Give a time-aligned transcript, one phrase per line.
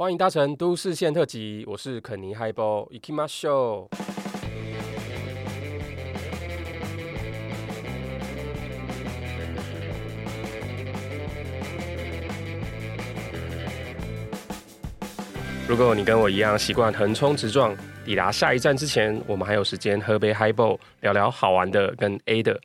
[0.00, 3.88] 欢迎搭乘都市线特辑，我是肯尼嗨波，Ikimasho。
[15.66, 22.60] 如果你跟我一样习惯横冲直撞，抵达下一站之前，我们还有时间喝杯嗨波，聊聊好玩的跟 A 的。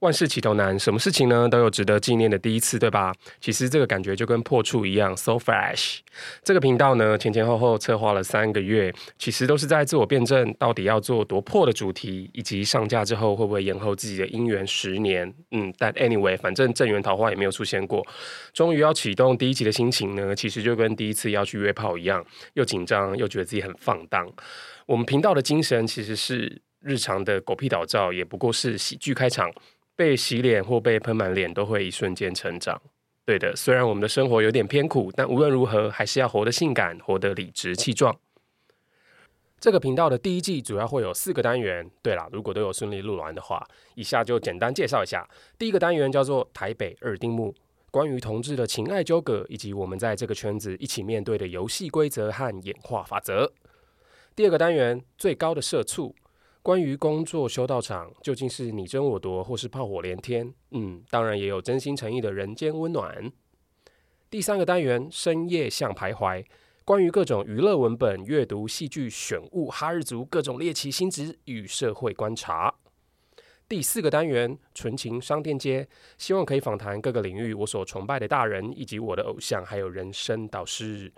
[0.00, 3.14] 万事起头难，什么事情呢都有值得纪念的第一次，对吧？
[3.40, 6.00] 其实这个感觉就跟破处一样，so fresh。
[6.44, 15.32] 这个频道呢，前前后后策划了三个月，其实都是在自我辩证，到底要做多破的主题，以及上架之后会不会延后自己的姻缘十年。
[15.52, 18.06] 嗯，但 anyway，反正正缘桃花也没有出现过。
[18.52, 24.30] 终于要启动第一集的心情呢，其实就跟第一次要去约炮一样，又紧张又觉得自己很放荡。
[24.84, 29.50] 我们频道的精神其实是日常的狗屁倒灶，也不过是喜剧开场。
[29.96, 32.80] 被洗脸或被喷满脸都会一瞬间成长。
[33.24, 38.14] 对的，虽然我们的生活有点偏苦，但无论如何还是要活得性感，活得理直气壮。
[39.58, 41.90] 这个频道的第一季主要会有四个单元。
[42.02, 45.26] 对了，如果都有顺利录完的话，以下就简单介绍一下。
[45.58, 47.52] 第一个单元叫做台北二丁目，
[47.90, 53.50] 关于同志的情爱纠葛以及我们在这个圈子一起面对的游戏规则和演化法则。
[54.36, 56.14] 第二个单元最高的社畜。
[56.66, 60.52] 关于工作修道场，究竟是你争我夺，或是炮火连天？
[60.72, 63.30] 嗯，当然也有真心诚意的人间温暖。
[64.28, 66.44] 第三个单元，深夜巷徘徊，
[66.84, 72.74] 关于各种娱乐文本、阅读、戏剧、选物、哈日族各种猎奇心智与社会观察。
[73.68, 81.12] 第四个单元，纯情商店街，希望可以访谈各个领域我所崇拜的大人，以及我的偶像，还有人生导师。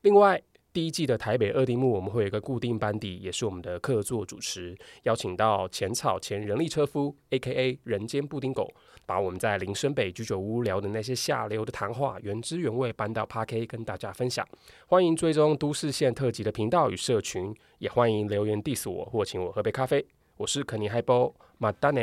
[0.00, 0.42] 另外。
[0.74, 7.78] 第一季的台北二丁目，我们会有一个固定班底，也是我们的客座主持，邀请到浅草前人力车夫 （A.K.A.
[7.84, 8.68] 人间布丁狗），
[9.06, 14.44] 把我们在林森北居酒屋聊的那些下流的谈话，原汁原味搬到 Podcast 跟大家分享。
[14.88, 20.04] 欢迎追踪都市线特辑的频道与社群，也欢迎留言 diss 我或请我喝杯咖啡。
[20.38, 22.00] 我是肯尼嗨波，马丹呢。